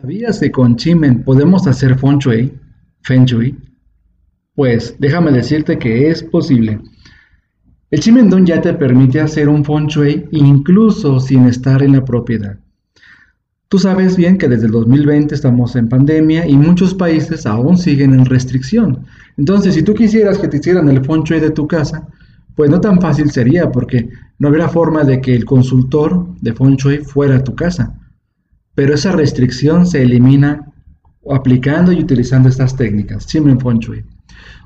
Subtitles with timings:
[0.00, 3.58] ¿Sabías que con Chimen podemos hacer Feng Shui?
[4.54, 6.80] Pues déjame decirte que es posible.
[7.90, 9.90] El Chimendón ya te permite hacer un Feng
[10.30, 12.58] incluso sin estar en la propiedad.
[13.68, 18.14] Tú sabes bien que desde el 2020 estamos en pandemia y muchos países aún siguen
[18.14, 19.04] en restricción.
[19.36, 22.08] Entonces, si tú quisieras que te hicieran el Feng de tu casa,
[22.56, 26.78] pues no tan fácil sería porque no habría forma de que el consultor de Feng
[27.04, 27.98] fuera a tu casa
[28.74, 30.72] pero esa restricción se elimina
[31.30, 34.04] aplicando y utilizando estas técnicas, Chimen Feng.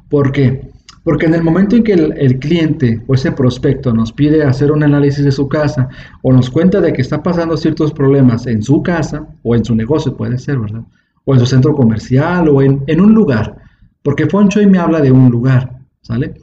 [0.08, 0.70] ¿Por qué?
[1.02, 4.82] Porque en el momento en que el, cliente o ese prospecto nos pide hacer un
[4.82, 5.88] análisis de su casa
[6.22, 9.74] o nos cuenta de que está pasando ciertos problemas en su casa o en su
[9.74, 10.82] negocio, puede ser, ¿verdad?
[11.24, 13.56] O en su centro comercial o en, en un lugar,
[14.02, 16.34] porque Feng me habla de un lugar, ¿sale?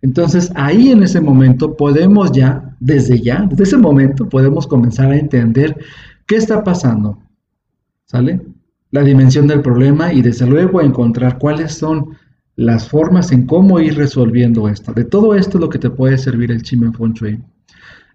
[0.00, 5.16] Entonces ahí en ese momento podemos ya, desde ya, desde ese momento podemos comenzar a
[5.16, 5.76] entender
[6.28, 7.18] ¿Qué está pasando?
[8.04, 8.42] ¿Sale?
[8.90, 12.18] La dimensión del problema y desde luego encontrar cuáles son
[12.54, 14.92] las formas en cómo ir resolviendo esto.
[14.92, 17.42] De todo esto es lo que te puede servir el Chimen Feng.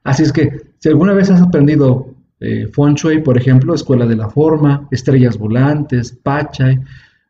[0.03, 4.87] Así es que si alguna vez has aprendido eh, por ejemplo, Escuela de la Forma,
[4.91, 6.79] Estrellas Volantes, Pachai,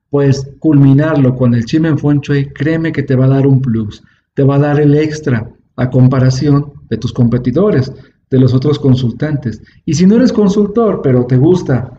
[0.10, 4.04] pues culminarlo con el Chimen Feng Shui, créeme que te va a dar un plus,
[4.34, 7.94] te va a dar el extra a comparación de tus competidores
[8.34, 9.62] de los otros consultantes.
[9.86, 11.92] Y si no eres consultor, pero te gusta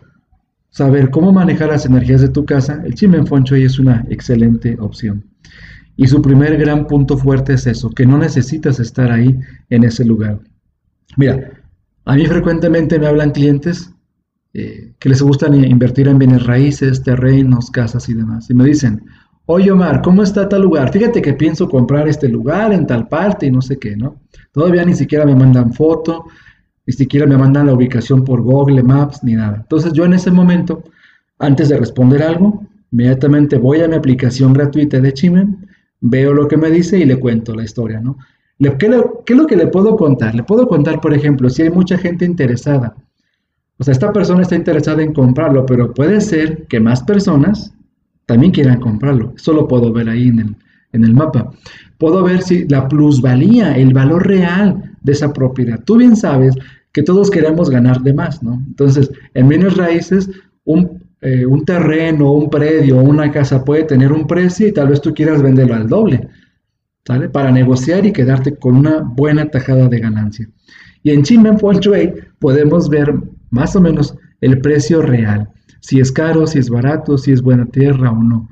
[0.69, 5.23] saber cómo manejar las energías de tu casa, el Chimen Feng es una excelente opción.
[5.95, 10.03] Y su primer gran punto fuerte es eso, que no necesitas estar ahí en ese
[10.03, 10.41] lugar.
[11.15, 11.51] Mira,
[12.03, 13.91] a mí frecuentemente me hablan clientes
[14.53, 18.49] eh, que les gustan invertir en bienes raíces, terrenos, casas y demás.
[18.49, 19.05] Y me dicen,
[19.45, 20.91] oye Omar, ¿cómo está tal lugar?
[20.91, 24.15] Fíjate que pienso comprar este lugar en tal parte y no sé qué, ¿no?
[24.51, 26.25] Todavía ni siquiera me mandan foto,
[26.85, 29.57] ni siquiera me mandan la ubicación por Google Maps, ni nada.
[29.57, 30.83] Entonces yo en ese momento,
[31.39, 35.67] antes de responder algo, inmediatamente voy a mi aplicación gratuita de Chimen,
[36.01, 38.17] veo lo que me dice y le cuento la historia, ¿no?
[38.57, 38.89] ¿Qué,
[39.25, 40.33] ¿Qué es lo que le puedo contar?
[40.33, 42.95] Le puedo contar, por ejemplo, si hay mucha gente interesada.
[43.77, 47.73] O sea, esta persona está interesada en comprarlo, pero puede ser que más personas
[48.25, 49.33] también quieran comprarlo.
[49.35, 50.55] Eso lo puedo ver ahí en
[51.03, 51.51] el, mapa
[51.97, 55.79] puedo ver si la plusvalía, el valor real de esa propiedad.
[55.83, 56.55] Tú bien sabes
[56.91, 58.61] que todos queremos ganar de más, ¿no?
[58.67, 60.29] Entonces, en bienes raíces,
[60.63, 65.01] un, eh, un terreno, un predio, una casa puede tener un precio y tal vez
[65.01, 66.27] tú quieras venderlo al doble,
[67.05, 67.29] ¿sale?
[67.29, 70.49] Para negociar y quedarte con una buena tajada de ganancia.
[71.03, 71.79] Y en Chimen Feng
[72.39, 73.13] podemos ver
[73.51, 75.49] más o menos el precio real,
[75.85, 78.49] si es caro, si es barato, si es buena tierra o no.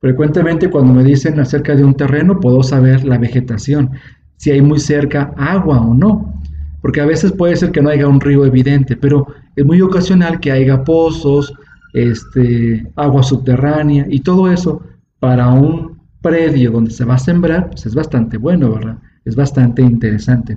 [0.00, 3.90] Frecuentemente cuando me dicen acerca de un terreno puedo saber la vegetación,
[4.38, 6.40] si hay muy cerca agua o no,
[6.80, 9.26] porque a veces puede ser que no haya un río evidente, pero
[9.56, 11.52] es muy ocasional que haya pozos,
[11.92, 14.80] este, agua subterránea y todo eso
[15.18, 18.96] para un predio donde se va a sembrar, pues es bastante bueno, ¿verdad?
[19.26, 20.56] Es bastante interesante.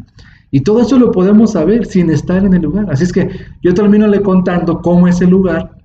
[0.51, 2.85] Y todo eso lo podemos saber sin estar en el lugar.
[2.89, 3.29] Así es que
[3.61, 5.82] yo termino le contando cómo es el lugar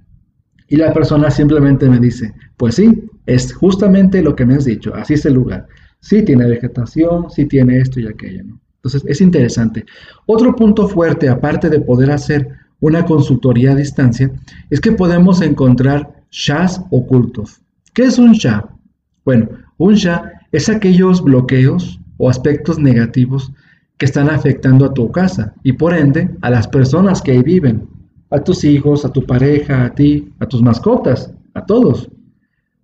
[0.69, 4.95] y la persona simplemente me dice, pues sí, es justamente lo que me has dicho,
[4.95, 5.67] así es el lugar.
[6.01, 8.45] Sí tiene vegetación, sí tiene esto y aquello.
[8.77, 9.84] Entonces es interesante.
[10.27, 12.49] Otro punto fuerte, aparte de poder hacer
[12.81, 14.31] una consultoría a distancia,
[14.71, 17.61] es que podemos encontrar shas ocultos.
[17.95, 18.69] ¿Qué es un sha?
[19.25, 19.49] Bueno,
[19.79, 23.53] un sha es aquellos bloqueos o aspectos negativos
[23.97, 27.88] que están afectando a tu casa y por ende a las personas que ahí viven
[28.30, 32.10] a tus hijos, a tu pareja, a ti, a tus mascotas, a todos.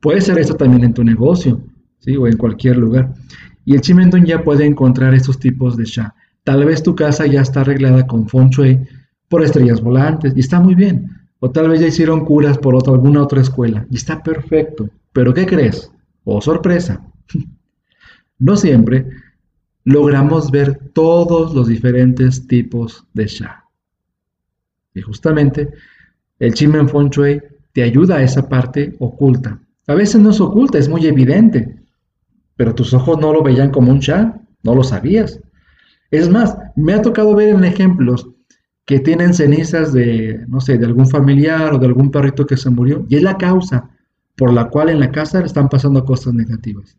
[0.00, 1.60] Puede ser eso también en tu negocio,
[2.00, 2.16] ¿sí?
[2.16, 3.12] O en cualquier lugar.
[3.64, 6.14] Y el Chimendón ya puede encontrar estos tipos de Sha.
[6.44, 8.80] Tal vez tu casa ya está arreglada con Feng Shui
[9.28, 11.10] por estrellas volantes y está muy bien.
[11.40, 14.88] O tal vez ya hicieron curas por alguna otra escuela y está perfecto.
[15.12, 15.90] Pero ¿qué crees?
[16.24, 17.02] Oh, sorpresa.
[18.38, 19.06] no siempre
[19.84, 23.63] logramos ver todos los diferentes tipos de Sha.
[24.94, 25.70] Y justamente
[26.38, 27.10] el Chimen Feng
[27.72, 29.60] te ayuda a esa parte oculta.
[29.86, 31.82] A veces no es oculta, es muy evidente,
[32.56, 35.40] pero tus ojos no lo veían como un Sha, no lo sabías.
[36.10, 38.28] Es más, me ha tocado ver en ejemplos
[38.86, 42.70] que tienen cenizas de, no sé, de algún familiar o de algún perrito que se
[42.70, 43.90] murió, y es la causa
[44.36, 46.96] por la cual en la casa le están pasando cosas negativas.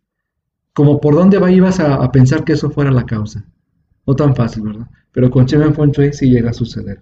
[0.74, 3.46] Como por dónde va, ibas a, pensar que eso fuera la causa.
[4.06, 4.88] No tan fácil, ¿verdad?
[5.12, 7.00] Pero con Chimen Feng sí llega a suceder.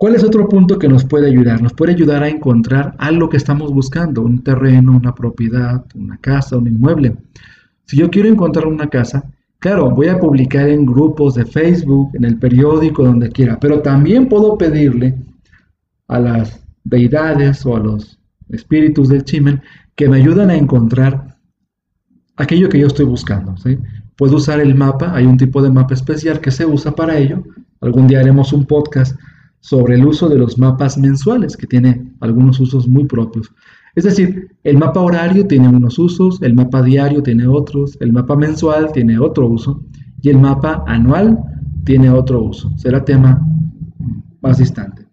[0.00, 1.60] ¿Cuál es otro punto que nos puede ayudar?
[1.60, 6.56] Nos puede ayudar a encontrar algo que estamos buscando, un terreno, una propiedad, una casa,
[6.56, 7.18] un inmueble.
[7.84, 12.24] Si yo quiero encontrar una casa, claro, voy a publicar en grupos de Facebook, en
[12.24, 15.16] el periódico, donde quiera, pero también puedo pedirle
[16.08, 18.18] a las deidades o a los
[18.48, 19.60] espíritus del chimen
[19.96, 21.36] que me ayudan a encontrar
[22.36, 23.54] aquello que yo estoy buscando.
[23.58, 23.76] ¿sí?
[24.16, 27.44] Puedo usar el mapa, hay un tipo de mapa especial que se usa para ello.
[27.82, 29.14] Algún día haremos un podcast
[29.60, 33.52] sobre el uso de los mapas mensuales, que tiene algunos usos muy propios.
[33.94, 38.36] Es decir, el mapa horario tiene unos usos, el mapa diario tiene otros, el mapa
[38.36, 39.82] mensual tiene otro uso
[40.22, 41.38] y el mapa anual
[41.84, 42.70] tiene otro uso.
[42.76, 43.40] Será tema
[44.40, 45.06] más distante.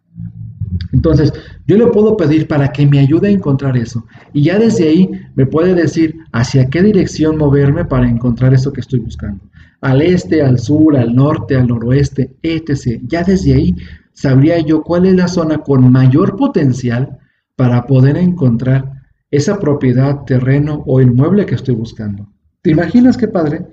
[0.94, 1.34] Entonces,
[1.66, 4.06] yo le puedo pedir para que me ayude a encontrar eso.
[4.34, 8.82] Y ya desde ahí me puede decir hacia qué dirección moverme para encontrar eso que
[8.82, 9.44] estoy buscando.
[9.82, 13.02] Al este, al sur, al norte, al noroeste, etc.
[13.08, 13.76] Ya desde ahí
[14.18, 17.20] sabría yo cuál es la zona con mayor potencial
[17.56, 22.28] para poder encontrar esa propiedad, terreno o inmueble que estoy buscando.
[22.64, 23.68] ¿Te imaginas qué padre?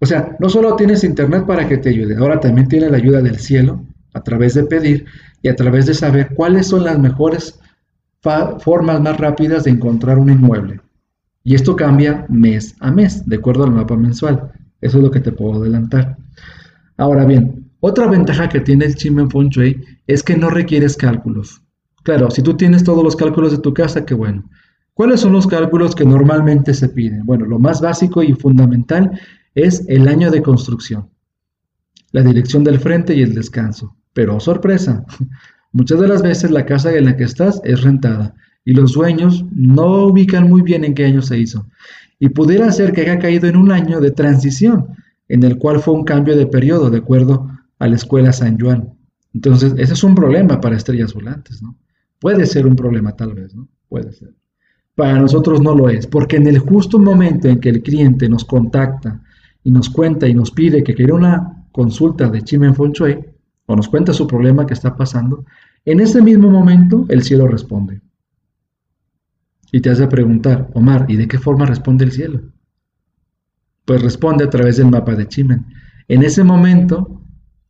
[0.00, 3.20] O sea, no solo tienes internet para que te ayude, ahora también tienes la ayuda
[3.20, 3.84] del cielo
[4.14, 5.04] a través de pedir
[5.42, 7.60] y a través de saber cuáles son las mejores
[8.60, 10.80] formas más rápidas de encontrar un inmueble.
[11.44, 14.50] Y esto cambia mes a mes, de acuerdo al mapa mensual.
[14.80, 16.16] Eso es lo que te puedo adelantar.
[16.96, 21.62] Ahora bien, otra ventaja que tiene el Chimen Feng Shui es que no requieres cálculos.
[22.02, 24.48] Claro, si tú tienes todos los cálculos de tu casa, qué bueno.
[24.94, 27.24] ¿Cuáles son los cálculos que normalmente se piden?
[27.24, 29.20] Bueno, lo más básico y fundamental
[29.54, 31.08] es el año de construcción,
[32.10, 33.94] la dirección del frente y el descanso.
[34.12, 35.04] Pero, sorpresa,
[35.72, 38.34] muchas de las veces la casa en la que estás es rentada
[38.64, 41.68] y los dueños no ubican muy bien en qué año se hizo.
[42.18, 44.88] Y pudiera ser que haya caído en un año de transición,
[45.28, 47.48] en el cual fue un cambio de periodo, de acuerdo
[47.78, 48.92] a la escuela San Juan.
[49.34, 51.76] Entonces, ese es un problema para estrellas volantes, ¿no?
[52.18, 53.68] Puede ser un problema tal vez, ¿no?
[53.88, 54.34] Puede ser.
[54.94, 58.44] Para nosotros no lo es, porque en el justo momento en que el cliente nos
[58.44, 59.22] contacta
[59.62, 63.18] y nos cuenta y nos pide que quiere una consulta de Chimen Feng Shui,
[63.66, 65.44] o nos cuenta su problema que está pasando,
[65.84, 68.00] en ese mismo momento el cielo responde.
[69.70, 72.40] Y te hace preguntar, Omar, ¿y de qué forma responde el cielo?
[73.84, 75.66] Pues responde a través del mapa de Chimen.
[76.08, 77.22] En ese momento,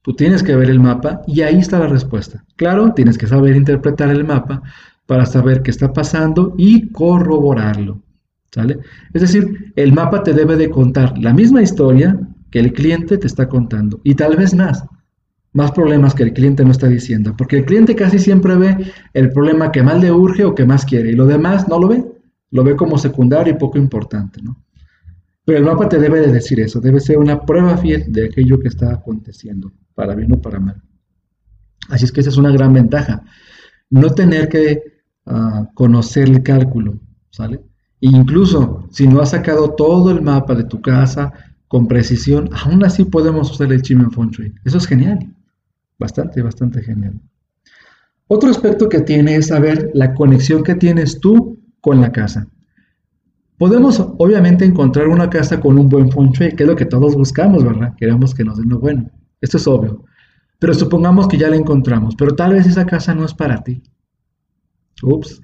[0.02, 2.44] tú tienes que ver el mapa y ahí está la respuesta.
[2.56, 4.62] Claro, tienes que saber interpretar el mapa
[5.06, 8.02] para saber qué está pasando y corroborarlo.
[8.50, 8.78] ¿Sale?
[9.12, 12.18] Es decir, el mapa te debe de contar la misma historia
[12.50, 14.84] que el cliente te está contando y tal vez más
[15.52, 19.32] más problemas que el cliente no está diciendo, porque el cliente casi siempre ve el
[19.32, 22.04] problema que más le urge o que más quiere, y lo demás no lo ve,
[22.50, 24.56] lo ve como secundario y poco importante, ¿no?
[25.48, 28.60] Pero el mapa te debe de decir eso, debe ser una prueba fiel de aquello
[28.60, 30.82] que está aconteciendo, para bien o para mal.
[31.88, 33.24] Así es que esa es una gran ventaja,
[33.88, 34.82] no tener que
[35.24, 37.00] ah, conocer el cálculo,
[37.30, 37.62] ¿sale?
[38.00, 41.32] Incluso si no has sacado todo el mapa de tu casa
[41.66, 44.52] con precisión, aún así podemos usar el Chimen Feng Shui.
[44.66, 45.34] Eso es genial.
[45.98, 47.18] Bastante, bastante genial.
[48.26, 52.48] Otro aspecto que tiene es saber la conexión que tienes tú con la casa.
[53.58, 57.64] Podemos obviamente encontrar una casa con un buen feng que es lo que todos buscamos,
[57.64, 57.94] ¿verdad?
[57.96, 59.10] Queremos que nos den lo bueno.
[59.40, 60.04] Esto es obvio.
[60.58, 63.82] Pero supongamos que ya la encontramos, pero tal vez esa casa no es para ti.
[65.02, 65.42] Ups.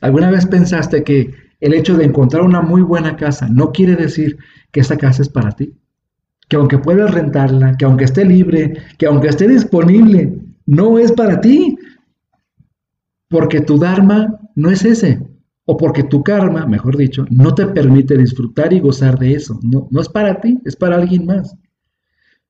[0.00, 4.36] ¿Alguna vez pensaste que el hecho de encontrar una muy buena casa no quiere decir
[4.70, 5.74] que esa casa es para ti?
[6.48, 11.40] que aunque puedas rentarla, que aunque esté libre, que aunque esté disponible, no es para
[11.40, 11.76] ti.
[13.28, 15.20] Porque tu Dharma no es ese.
[15.66, 19.58] O porque tu karma, mejor dicho, no te permite disfrutar y gozar de eso.
[19.62, 21.54] No, no es para ti, es para alguien más.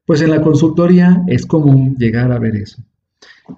[0.05, 2.83] Pues en la consultoría es común llegar a ver eso.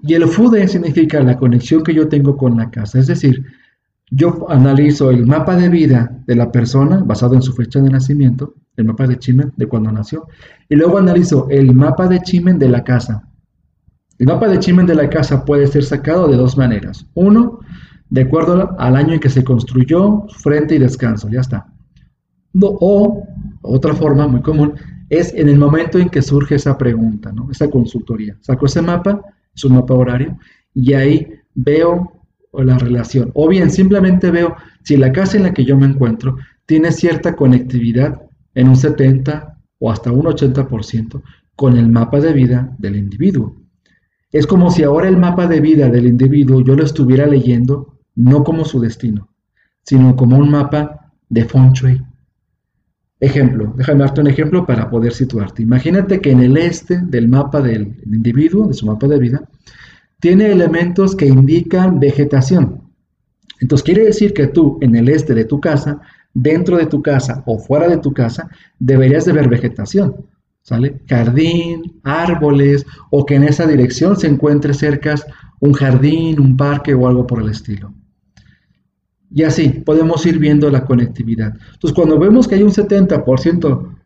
[0.03, 2.99] Y el FUDE significa la conexión que yo tengo con la casa.
[2.99, 3.45] Es decir,
[4.11, 8.55] yo analizo el mapa de vida de la persona basado en su fecha de nacimiento
[8.79, 10.29] el mapa de Chimen de cuando nació.
[10.69, 13.29] Y luego analizo el mapa de Chimen de la casa.
[14.19, 17.07] El mapa de Chimen de la casa puede ser sacado de dos maneras.
[17.15, 17.61] Uno,
[18.11, 21.73] de acuerdo al año en que se construyó, frente y descanso, ya está.
[22.61, 23.23] O,
[23.63, 24.75] otra forma muy común,
[25.11, 28.37] es en el momento en que surge esa pregunta, esa consultoría.
[28.41, 29.21] Saco ese mapa,
[29.55, 30.39] es un mapa horario,
[30.75, 32.13] y ahí veo
[32.53, 33.31] la relación.
[33.35, 36.37] O bien simplemente veo si la casa en la que yo me encuentro
[36.67, 38.23] tiene cierta conectividad
[38.55, 41.23] en un 70 o hasta un 80%
[41.55, 43.57] con el mapa de vida del individuo.
[44.31, 48.43] Es como si ahora el mapa de vida del individuo yo lo estuviera leyendo no
[48.43, 49.29] como su destino,
[49.85, 51.73] sino como un mapa de feng.
[53.21, 55.63] Ejemplo, déjame darte un ejemplo para poder situarte.
[55.63, 59.49] Imagínate que en el este del mapa del individuo, de su mapa de vida,
[60.21, 62.83] tiene elementos que indican vegetación.
[63.61, 66.01] Entonces quiere decir que tú en el este de tu casa
[66.35, 68.49] dentro de tu casa o fuera de tu casa,
[68.79, 70.27] deberías de ver vegetación,
[70.63, 71.01] ¿sale?
[71.09, 75.15] Jardín, árboles, o que en esa dirección se encuentre cerca
[75.61, 77.93] un jardín, un parque o algo por el estilo.
[79.31, 81.55] Y así podemos ir viendo la conectividad.
[81.75, 83.97] Entonces, cuando vemos que hay un 70%,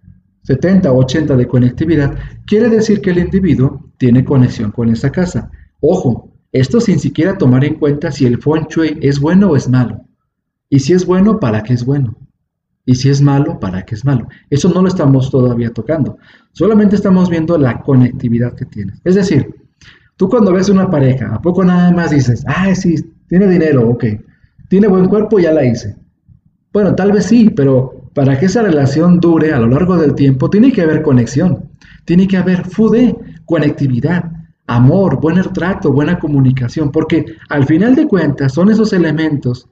[0.43, 5.51] 70 o 80 de conectividad, quiere decir que el individuo tiene conexión con esa casa.
[5.81, 9.69] Ojo, esto sin siquiera tomar en cuenta si el feng shui es bueno o es
[9.69, 10.05] malo.
[10.69, 12.17] Y si es bueno, ¿para qué es bueno?
[12.85, 14.27] Y si es malo, ¿para qué es malo?
[14.51, 16.19] Eso no lo estamos todavía tocando.
[16.51, 19.01] Solamente estamos viendo la conectividad que tienes.
[19.05, 19.55] Es decir,
[20.17, 22.97] tú cuando ves una pareja, ¿a poco nada más dices, ah, sí,
[23.29, 24.05] tiene dinero, ok
[24.73, 25.95] tiene buen cuerpo, ya la hice.
[26.73, 30.49] Bueno, tal vez sí, pero para que esa relación dure a lo largo del tiempo,
[30.49, 31.69] tiene que haber conexión,
[32.07, 33.15] tiene que haber FUDE,
[33.45, 34.33] conectividad,
[34.67, 39.69] amor, buen trato, buena comunicación, porque al final de cuentas son esos elementos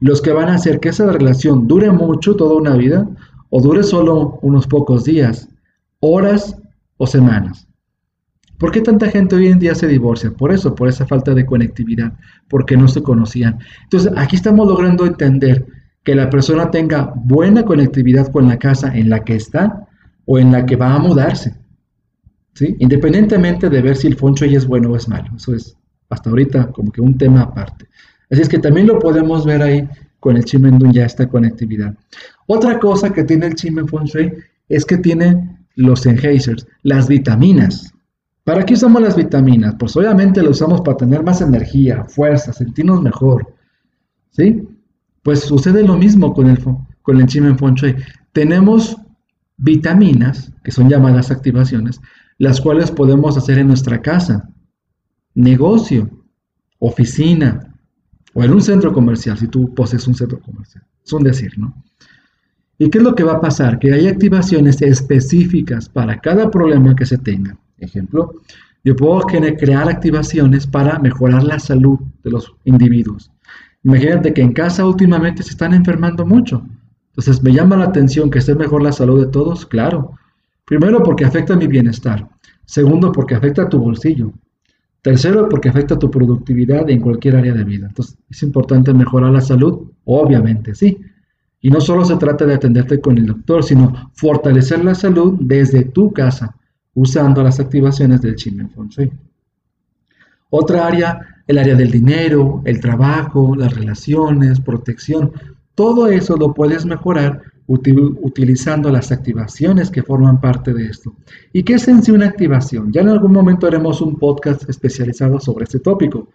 [0.00, 3.08] los que van a hacer que esa relación dure mucho, toda una vida,
[3.48, 5.48] o dure solo unos pocos días,
[6.00, 6.58] horas
[6.98, 7.66] o semanas.
[8.62, 10.30] ¿Por qué tanta gente hoy en día se divorcia?
[10.30, 12.12] Por eso, por esa falta de conectividad,
[12.48, 13.58] porque no se conocían.
[13.82, 15.66] Entonces, aquí estamos logrando entender
[16.04, 19.88] que la persona tenga buena conectividad con la casa en la que está
[20.26, 21.56] o en la que va a mudarse.
[22.54, 22.76] ¿sí?
[22.78, 25.32] Independientemente de ver si el foncho es bueno o es malo.
[25.34, 25.76] Eso es
[26.08, 27.88] hasta ahorita como que un tema aparte.
[28.30, 29.88] Así es que también lo podemos ver ahí
[30.20, 31.96] con el Chimendun ya esta conectividad.
[32.46, 34.34] Otra cosa que tiene el Chimen Feng
[34.68, 37.91] es que tiene los enhancers, las vitaminas.
[38.44, 39.76] ¿Para qué usamos las vitaminas?
[39.78, 43.54] Pues obviamente las usamos para tener más energía, fuerza, sentirnos mejor.
[44.30, 44.66] ¿Sí?
[45.22, 46.58] Pues sucede lo mismo con el,
[47.02, 47.76] con el Chimen Feng.
[48.32, 48.96] Tenemos
[49.56, 52.00] vitaminas, que son llamadas activaciones,
[52.38, 54.48] las cuales podemos hacer en nuestra casa,
[55.34, 56.10] negocio,
[56.78, 57.72] oficina
[58.34, 60.84] o en un centro comercial, si tú posees un centro comercial.
[61.04, 61.84] Es un decir, ¿no?
[62.78, 63.78] ¿Y qué es lo que va a pasar?
[63.78, 67.56] Que hay activaciones específicas para cada problema que se tenga.
[67.82, 68.34] Ejemplo,
[68.84, 73.30] yo puedo crear activaciones para mejorar la salud de los individuos.
[73.82, 76.64] Imagínate que en casa últimamente se están enfermando mucho.
[77.10, 79.66] Entonces, ¿me llama la atención que esté mejor la salud de todos?
[79.66, 80.12] Claro.
[80.64, 82.28] Primero, porque afecta mi bienestar.
[82.64, 84.32] Segundo, porque afecta a tu bolsillo.
[85.02, 87.88] Tercero, porque afecta a tu productividad en cualquier área de vida.
[87.88, 89.90] Entonces, ¿es importante mejorar la salud?
[90.04, 90.98] Obviamente, sí.
[91.60, 95.84] Y no solo se trata de atenderte con el doctor, sino fortalecer la salud desde
[95.84, 96.56] tu casa
[96.94, 99.12] usando las activaciones del Chimen Feng Shui.
[100.50, 105.32] Otra área, el área del dinero, el trabajo, las relaciones, protección,
[105.74, 111.14] todo eso lo puedes mejorar utilizando las activaciones que forman parte de esto.
[111.52, 112.92] ¿Y qué es en sí una activación?
[112.92, 116.28] Ya en algún momento haremos un podcast especializado sobre este tópico,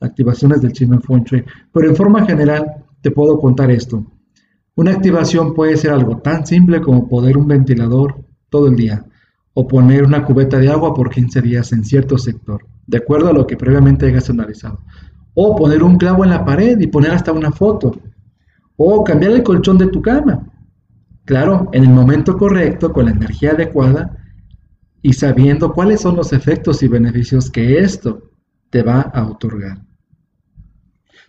[0.00, 4.06] activaciones del Chimen Feng Shui, pero en forma general te puedo contar esto.
[4.76, 9.04] Una activación puede ser algo tan simple como poner un ventilador todo el día,
[9.58, 13.32] o poner una cubeta de agua por 15 días en cierto sector, de acuerdo a
[13.32, 14.80] lo que previamente hayas analizado.
[15.32, 17.98] O poner un clavo en la pared y poner hasta una foto.
[18.76, 20.46] O cambiar el colchón de tu cama.
[21.24, 24.18] Claro, en el momento correcto, con la energía adecuada
[25.00, 28.30] y sabiendo cuáles son los efectos y beneficios que esto
[28.68, 29.78] te va a otorgar.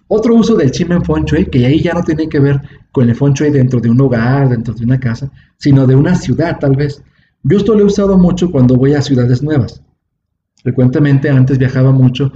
[0.10, 3.36] Otro uso del Chimen Feng que ahí ya no tiene que ver con el Feng
[3.53, 7.01] dentro de un hogar, dentro de una casa, sino de una ciudad tal vez.
[7.44, 9.82] Yo esto lo he usado mucho cuando voy a ciudades nuevas.
[10.63, 12.32] Frecuentemente antes viajaba mucho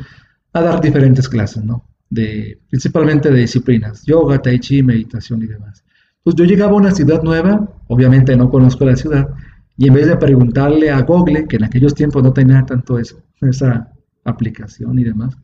[0.53, 1.85] a dar diferentes clases, ¿no?
[2.09, 5.83] De, principalmente de disciplinas, yoga, tai chi, meditación y demás.
[6.23, 9.29] Pues yo llegaba a una ciudad nueva, obviamente no conozco la ciudad,
[9.77, 13.21] y en vez de preguntarle a Google, que en aquellos tiempos no tenía tanto eso,
[13.41, 13.91] esa
[14.23, 15.35] aplicación y demás,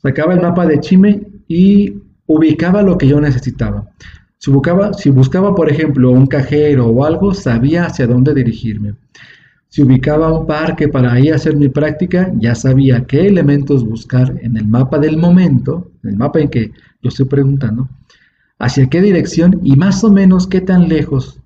[0.00, 1.94] sacaba el mapa de Chime y
[2.26, 3.88] ubicaba lo que yo necesitaba.
[4.38, 8.94] Si buscaba, si buscaba, por ejemplo, un cajero o algo, sabía hacia dónde dirigirme.
[9.68, 14.56] Si ubicaba un parque para ahí hacer mi práctica, ya sabía qué elementos buscar en
[14.56, 17.88] el mapa del momento, en el mapa en que lo estoy preguntando,
[18.58, 21.40] hacia qué dirección y más o menos qué tan lejos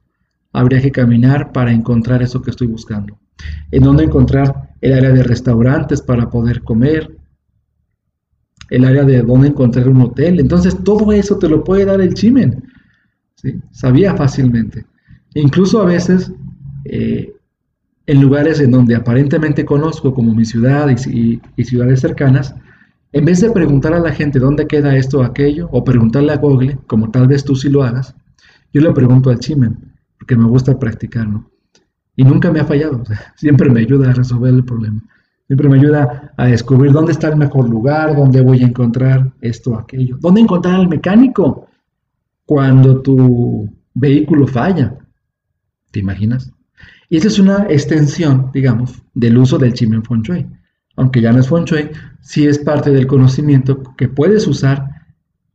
[0.52, 3.18] habría que caminar para encontrar eso que estoy buscando.
[3.70, 7.16] En dónde encontrar el área de restaurantes para poder comer,
[8.70, 10.40] el área de dónde encontrar un hotel.
[10.40, 12.62] Entonces todo eso te lo puede dar el chimen.
[13.70, 14.86] Sabía fácilmente.
[15.34, 16.32] Incluso a veces,
[16.84, 17.32] eh,
[18.06, 22.54] en lugares en donde aparentemente conozco, como mi ciudad y, ciudades cercanas,
[23.12, 26.36] en vez de preguntar a la gente dónde queda esto o aquello, o preguntarle a
[26.36, 28.14] Google, como tal vez tú sí lo hagas,
[28.72, 29.76] yo le pregunto al Chimen,
[30.18, 31.50] porque me gusta practicarlo.
[32.16, 33.02] Y nunca me ha fallado,
[33.36, 35.02] siempre me ayuda a resolver el problema.
[35.46, 39.72] Siempre me ayuda a descubrir dónde está el mejor lugar, dónde voy a encontrar esto
[39.72, 41.68] o aquello, dónde encontrar al mecánico
[42.46, 44.96] cuando tu vehículo falla.
[45.90, 46.52] ¿Te imaginas?
[47.08, 50.22] Y esa es una extensión, digamos, del uso del Chimen Feng
[50.96, 54.86] aunque ya no es feng shui, sí es parte del conocimiento que puedes usar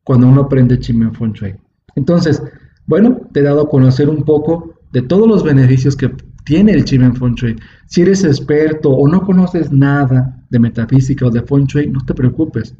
[0.03, 1.57] cuando uno aprende Chimen Feng.
[1.95, 2.41] Entonces,
[2.85, 6.11] bueno, te he dado a conocer un poco de todos los beneficios que
[6.43, 7.57] tiene el Chimen Feng.
[7.87, 12.73] Si eres experto o no conoces nada de metafísica o de Feng no te preocupes.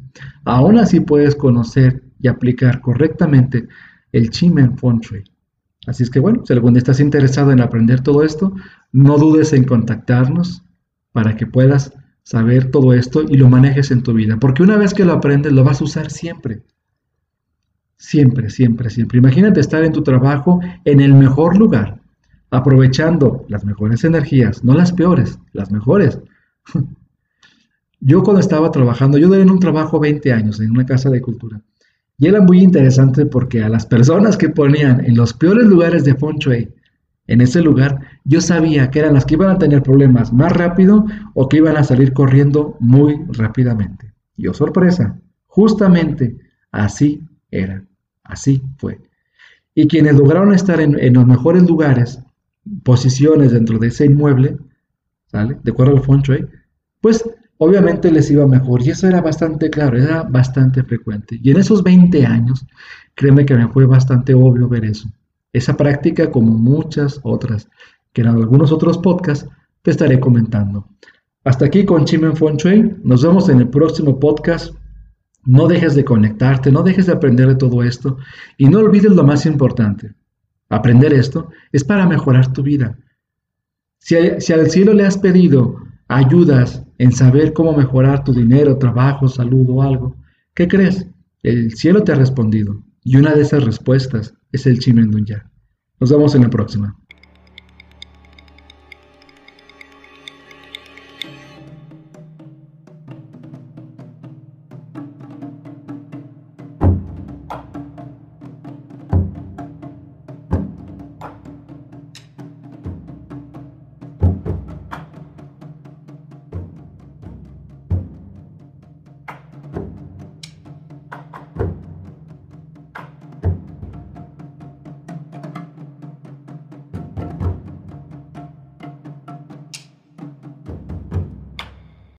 [0.44, 3.68] Aún así puedes conocer y aplicar correctamente
[4.12, 5.24] el Feng Shui.
[5.86, 8.54] Así es que bueno, si algún estás interesado en aprender todo esto,
[8.92, 10.62] no dudes en contactarnos
[11.12, 14.36] para que puedas saber todo esto y lo manejes en tu vida.
[14.38, 16.62] Porque una vez que lo aprendes, lo vas a usar siempre.
[17.96, 19.18] Siempre, siempre, siempre.
[19.18, 22.00] Imagínate estar en tu trabajo en el mejor lugar,
[22.50, 26.18] aprovechando las mejores energías, no las peores, las mejores.
[28.00, 31.20] Yo cuando estaba trabajando, yo duré en un trabajo 20 años en una casa de
[31.20, 31.60] cultura.
[32.18, 36.16] Y era muy interesante porque a las personas que ponían en los peores lugares de
[36.16, 36.38] Feng
[37.28, 41.04] en ese lugar, yo sabía que eran las que iban a tener problemas más rápido
[41.34, 44.12] o que iban a salir corriendo muy rápidamente.
[44.34, 46.38] Y oh sorpresa, justamente
[46.72, 47.84] así era.
[48.24, 49.00] Así fue.
[49.74, 52.18] Y quienes lograron estar en, los mejores lugares,
[52.82, 54.56] posiciones dentro de ese inmueble,
[55.26, 55.58] ¿sale?
[55.62, 56.46] De acuerdo al feng shui,
[57.00, 57.24] pues
[57.58, 58.82] obviamente les iba mejor.
[58.82, 61.38] Y eso era bastante claro, era bastante frecuente.
[61.42, 62.66] Y en esos 20 años,
[63.14, 65.08] créeme que me fue bastante obvio ver eso.
[65.52, 67.68] Esa práctica como muchas otras,
[68.12, 69.48] que en algunos otros podcasts
[69.82, 70.88] te estaré comentando.
[71.44, 73.00] Hasta aquí con Chimen Feng.
[73.04, 74.74] Nos vemos en el próximo podcast.
[75.44, 78.18] No dejes de conectarte, no dejes de aprender de todo esto
[78.58, 80.12] y no olvides lo más importante.
[80.68, 82.98] Aprender esto es para mejorar tu vida.
[83.98, 85.76] Si, al cielo le has pedido
[86.08, 90.16] ayudas en saber cómo mejorar tu dinero, trabajo, salud o algo,
[90.54, 91.06] ¿qué crees?
[91.42, 95.50] El cielo te ha respondido y una de esas respuestas es el Chimendunya.
[96.00, 96.96] Nos vemos en la próxima.